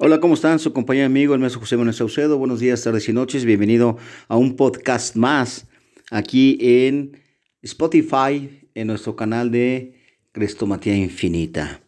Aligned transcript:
Hola, 0.00 0.20
¿cómo 0.20 0.34
están? 0.34 0.60
Su 0.60 0.72
compañero 0.72 1.06
amigo, 1.06 1.34
el 1.34 1.40
maestro 1.40 1.58
José 1.58 1.76
Manuel 1.76 1.92
Saucedo. 1.92 2.38
Buenos 2.38 2.60
días, 2.60 2.84
tardes 2.84 3.08
y 3.08 3.12
noches. 3.12 3.44
Bienvenido 3.44 3.96
a 4.28 4.36
un 4.36 4.54
podcast 4.54 5.16
más 5.16 5.66
aquí 6.12 6.56
en 6.60 7.20
Spotify, 7.62 8.68
en 8.76 8.86
nuestro 8.86 9.16
canal 9.16 9.50
de 9.50 9.96
Crestomatía 10.30 10.96
Infinita. 10.96 11.80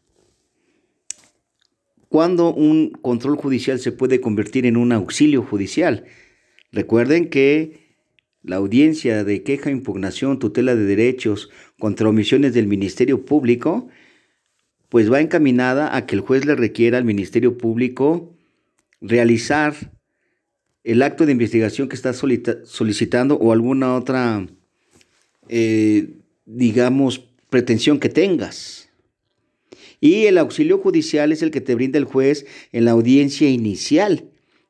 ¿Cuándo 2.08 2.52
un 2.52 2.90
control 3.00 3.36
judicial 3.36 3.78
se 3.78 3.92
puede 3.92 4.20
convertir 4.20 4.66
en 4.66 4.76
un 4.76 4.90
auxilio 4.90 5.44
judicial? 5.44 6.04
Recuerden 6.72 7.30
que 7.30 7.94
la 8.42 8.56
audiencia 8.56 9.22
de 9.22 9.44
queja, 9.44 9.70
impugnación, 9.70 10.40
tutela 10.40 10.74
de 10.74 10.84
derechos 10.84 11.48
contra 11.78 12.08
omisiones 12.08 12.54
del 12.54 12.66
Ministerio 12.66 13.24
Público 13.24 13.86
pues 14.90 15.10
va 15.10 15.20
encaminada 15.20 15.96
a 15.96 16.04
que 16.04 16.16
el 16.16 16.20
juez 16.20 16.44
le 16.44 16.56
requiera 16.56 16.98
al 16.98 17.04
Ministerio 17.04 17.56
Público 17.56 18.34
realizar 19.00 19.74
el 20.84 21.02
acto 21.02 21.24
de 21.24 21.32
investigación 21.32 21.88
que 21.88 21.96
está 21.96 22.12
solicitando 22.12 23.36
o 23.36 23.52
alguna 23.52 23.94
otra, 23.94 24.46
eh, 25.48 26.18
digamos, 26.44 27.20
pretensión 27.48 28.00
que 28.00 28.08
tengas. 28.08 28.88
Y 30.00 30.24
el 30.24 30.38
auxilio 30.38 30.78
judicial 30.78 31.30
es 31.30 31.42
el 31.42 31.50
que 31.50 31.60
te 31.60 31.74
brinda 31.74 31.98
el 31.98 32.04
juez 32.04 32.46
en 32.72 32.84
la 32.84 32.90
audiencia 32.90 33.48
inicial, 33.48 34.24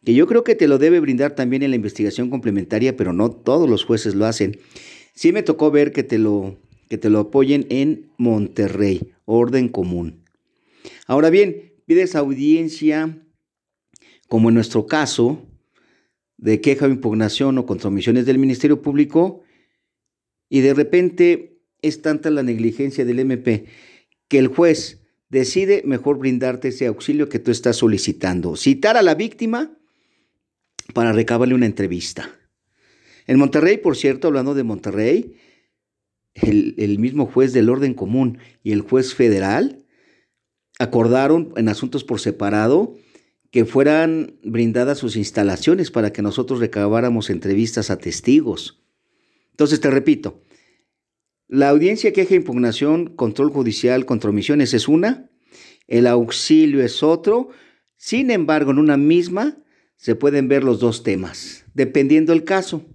que 0.05 0.13
yo 0.13 0.27
creo 0.27 0.45
que 0.45 0.55
te 0.55 0.69
lo 0.69 0.79
debe 0.79 1.01
brindar 1.01 1.35
también 1.35 1.63
en 1.63 1.71
la 1.71 1.77
investigación 1.77 2.29
complementaria, 2.29 2.97
pero 2.97 3.13
no 3.13 3.31
todos 3.31 3.71
los 3.71 3.85
jueces 3.85 4.15
lo 4.15 4.27
hacen. 4.27 4.59
Sí 5.15 5.33
me 5.33 5.43
tocó 5.43 5.71
ver 5.71 5.93
que 5.93 6.03
te 6.03 6.19
lo, 6.19 6.59
que 6.89 6.99
te 6.99 7.09
lo 7.09 7.21
apoyen 7.21 7.67
en 7.71 8.11
Monterrey 8.19 9.13
orden 9.31 9.69
común. 9.69 10.25
Ahora 11.07 11.31
bien, 11.31 11.75
pides 11.87 12.15
audiencia, 12.15 13.23
como 14.29 14.49
en 14.49 14.55
nuestro 14.55 14.87
caso, 14.87 15.47
de 16.37 16.61
queja 16.61 16.87
o 16.87 16.89
impugnación 16.89 17.59
o 17.59 17.67
contromisiones 17.67 18.27
del 18.27 18.39
Ministerio 18.39 18.83
Público, 18.83 19.43
y 20.49 20.61
de 20.61 20.75
repente 20.75 21.61
es 21.83 22.03
tanta 22.03 22.31
la 22.31 22.43
negligencia 22.43 23.05
del 23.05 23.21
MP 23.21 23.67
que 24.29 24.39
el 24.39 24.49
juez 24.49 25.03
decide 25.29 25.83
mejor 25.85 26.19
brindarte 26.19 26.69
ese 26.69 26.87
auxilio 26.87 27.29
que 27.29 27.39
tú 27.39 27.51
estás 27.51 27.77
solicitando. 27.77 28.57
Citar 28.57 28.97
a 28.97 29.03
la 29.03 29.15
víctima 29.15 29.77
para 30.93 31.13
recabarle 31.13 31.55
una 31.55 31.67
entrevista. 31.67 32.37
En 33.27 33.39
Monterrey, 33.39 33.79
por 33.79 33.97
cierto, 33.97 34.29
hablando 34.29 34.55
de 34.55 34.65
Monterrey, 34.65 35.37
el, 36.35 36.99
mismo 36.99 37.27
juez 37.27 37.53
del 37.53 37.69
orden 37.69 37.95
común 37.95 38.39
y 38.63 38.73
el 38.73 38.83
juez 38.83 39.15
federal 39.15 39.85
acordaron 40.79 41.53
en 41.57 41.69
asuntos 41.69 42.05
por 42.05 42.21
separado 42.21 42.95
que 43.51 43.65
fueran 43.65 44.39
brindadas 44.45 44.99
sus 44.99 45.17
instalaciones 45.17 45.91
para 45.91 46.13
que 46.13 46.23
nosotros 46.23 46.61
recabáramos 46.61 47.31
entrevistas 47.31 47.91
a 47.91 47.99
testigos. 47.99 48.83
Entonces, 49.51 49.81
te 49.81 49.91
repito, 49.91 50.41
la 51.49 51.69
audiencia 51.69 52.13
queja, 52.13 52.37
impugnación, 52.37 53.17
control 53.17 53.51
judicial, 53.51 54.07
contromisiones 54.07 54.73
es 54.73 54.87
una, 54.87 55.31
el 55.89 56.07
auxilio 56.07 56.83
es 56.83 57.03
otro, 57.03 57.49
sin 57.97 58.31
embargo, 58.31 58.71
en 58.71 58.79
una 58.79 58.97
misma 58.97 59.59
se 59.97 60.15
pueden 60.15 60.49
ver 60.49 60.63
los 60.63 60.79
dos 60.79 61.03
temas, 61.03 61.65
dependiendo 61.75 62.33
del 62.33 62.45
caso. 62.45 62.87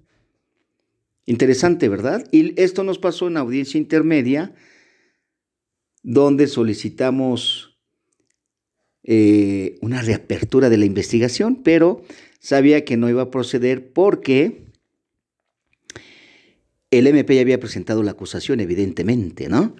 Interesante, 1.25 1.89
¿verdad? 1.89 2.27
Y 2.31 2.59
esto 2.61 2.83
nos 2.83 2.99
pasó 2.99 3.27
en 3.27 3.37
audiencia 3.37 3.79
intermedia, 3.79 4.53
donde 6.03 6.47
solicitamos 6.47 7.79
eh, 9.03 9.77
una 9.81 10.01
reapertura 10.01 10.69
de 10.69 10.77
la 10.77 10.85
investigación, 10.85 11.63
pero 11.63 12.03
sabía 12.39 12.85
que 12.85 12.97
no 12.97 13.09
iba 13.09 13.23
a 13.23 13.31
proceder 13.31 13.91
porque 13.91 14.65
el 16.91 17.07
MP 17.07 17.35
ya 17.35 17.41
había 17.41 17.59
presentado 17.59 18.03
la 18.03 18.11
acusación, 18.11 18.59
evidentemente, 18.59 19.49
¿no? 19.49 19.75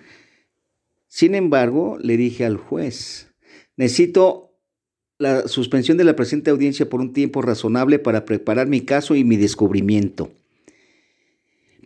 Sin 1.08 1.36
embargo, 1.36 1.98
le 2.02 2.18
dije 2.18 2.44
al 2.44 2.58
juez, 2.58 3.34
necesito 3.78 4.58
la 5.18 5.48
suspensión 5.48 5.98
de 5.98 6.04
la 6.04 6.16
presente 6.16 6.50
audiencia 6.50 6.90
por 6.90 7.00
un 7.00 7.14
tiempo 7.14 7.42
razonable 7.42 8.00
para 8.00 8.26
preparar 8.26 8.68
mi 8.68 8.82
caso 8.82 9.16
y 9.16 9.24
mi 9.24 9.38
descubrimiento. 9.38 10.32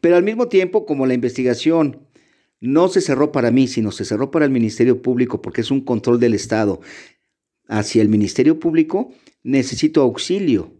Pero 0.01 0.15
al 0.15 0.23
mismo 0.23 0.47
tiempo, 0.47 0.85
como 0.85 1.05
la 1.05 1.13
investigación 1.13 2.07
no 2.61 2.89
se 2.89 3.01
cerró 3.01 3.31
para 3.31 3.51
mí, 3.51 3.67
sino 3.67 3.91
se 3.91 4.05
cerró 4.05 4.31
para 4.31 4.45
el 4.45 4.51
Ministerio 4.51 5.01
Público, 5.01 5.41
porque 5.41 5.61
es 5.61 5.71
un 5.71 5.81
control 5.81 6.19
del 6.19 6.33
Estado 6.33 6.81
hacia 7.67 8.01
el 8.01 8.09
Ministerio 8.09 8.59
Público, 8.59 9.13
necesito 9.43 10.01
auxilio 10.01 10.73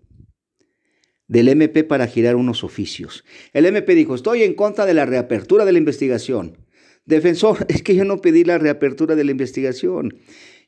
del 1.28 1.48
MP 1.48 1.84
para 1.84 2.08
girar 2.08 2.36
unos 2.36 2.64
oficios. 2.64 3.24
El 3.54 3.66
MP 3.66 3.94
dijo, 3.96 4.16
estoy 4.16 4.44
en 4.44 4.56
contra 4.56 4.86
de 4.86 4.96
la 4.96 5.06
reapertura 5.06 5.64
de 5.64 5.72
la 5.72 5.78
investigación. 5.78 6.58
Defensor, 7.06 7.66
es 7.70 7.84
que 7.84 7.96
yo 7.96 8.04
no 8.04 8.20
pedí 8.20 8.44
la 8.44 8.58
reapertura 8.58 9.16
de 9.16 9.24
la 9.24 9.32
investigación, 9.32 10.18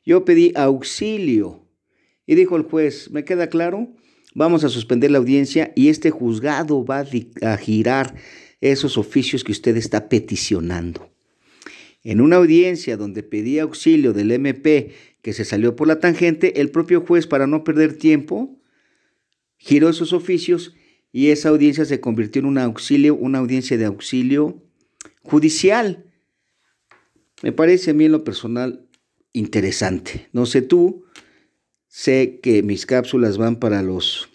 yo 0.04 0.24
pedí 0.24 0.52
auxilio. 0.54 1.68
Y 2.24 2.36
dijo 2.36 2.56
el 2.56 2.62
juez, 2.62 3.10
¿me 3.10 3.24
queda 3.24 3.48
claro? 3.48 3.92
Vamos 4.34 4.64
a 4.64 4.68
suspender 4.68 5.10
la 5.10 5.18
audiencia 5.18 5.72
y 5.76 5.88
este 5.88 6.10
juzgado 6.10 6.84
va 6.84 7.04
a 7.42 7.56
girar 7.56 8.14
esos 8.60 8.96
oficios 8.96 9.44
que 9.44 9.52
usted 9.52 9.76
está 9.76 10.08
peticionando. 10.08 11.10
En 12.04 12.20
una 12.20 12.36
audiencia 12.36 12.96
donde 12.96 13.22
pedía 13.22 13.62
auxilio 13.62 14.12
del 14.12 14.30
MP 14.32 14.92
que 15.20 15.32
se 15.32 15.44
salió 15.44 15.76
por 15.76 15.86
la 15.86 16.00
tangente, 16.00 16.60
el 16.60 16.70
propio 16.70 17.02
juez, 17.02 17.26
para 17.26 17.46
no 17.46 17.62
perder 17.62 17.96
tiempo, 17.96 18.58
giró 19.56 19.88
esos 19.88 20.12
oficios 20.12 20.74
y 21.12 21.28
esa 21.28 21.50
audiencia 21.50 21.84
se 21.84 22.00
convirtió 22.00 22.40
en 22.40 22.46
un 22.46 22.58
auxilio, 22.58 23.14
una 23.14 23.38
audiencia 23.38 23.76
de 23.76 23.84
auxilio 23.84 24.62
judicial. 25.22 26.06
Me 27.42 27.52
parece 27.52 27.90
a 27.90 27.94
mí 27.94 28.06
en 28.06 28.12
lo 28.12 28.24
personal 28.24 28.88
interesante. 29.32 30.28
No 30.32 30.46
sé 30.46 30.62
tú, 30.62 31.04
sé 31.92 32.40
que 32.42 32.62
mis 32.62 32.86
cápsulas 32.86 33.36
van 33.36 33.56
para 33.56 33.82
los 33.82 34.30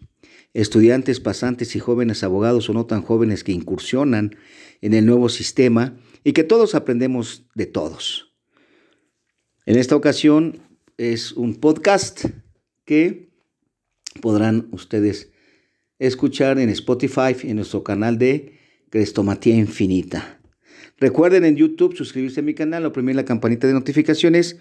estudiantes, 0.54 1.20
pasantes 1.20 1.76
y 1.76 1.80
jóvenes 1.80 2.24
abogados 2.24 2.70
o 2.70 2.74
no 2.74 2.86
tan 2.86 3.02
jóvenes 3.02 3.44
que 3.44 3.52
incursionan 3.52 4.36
en 4.82 4.94
el 4.94 5.08
nuevo 5.08 5.28
sistema 5.28 5.98
y 6.24 6.34
que 6.34 6.44
todos 6.44 6.76
aprendemos 6.76 7.48
de 7.56 7.66
todos. 7.66 8.32
En 9.66 9.76
esta 9.76 9.96
ocasión 9.96 10.60
es 10.98 11.32
un 11.32 11.56
podcast 11.56 12.26
que 12.86 13.32
podrán 14.22 14.68
ustedes 14.72 15.32
escuchar 15.98 16.60
en 16.60 16.70
Spotify, 16.70 17.36
en 17.42 17.56
nuestro 17.56 17.84
canal 17.84 18.20
de 18.20 18.60
Crestomatía 18.92 19.56
Infinita. 19.56 20.40
Recuerden 20.98 21.44
en 21.44 21.56
YouTube 21.56 21.98
suscribirse 21.98 22.42
a 22.42 22.44
mi 22.44 22.54
canal, 22.54 22.86
oprimir 22.86 23.16
la 23.16 23.26
campanita 23.26 23.66
de 23.66 23.74
notificaciones 23.74 24.58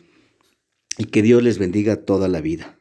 y 0.96 1.04
que 1.04 1.20
Dios 1.20 1.42
les 1.42 1.58
bendiga 1.58 1.96
toda 1.96 2.26
la 2.28 2.40
vida. 2.40 2.78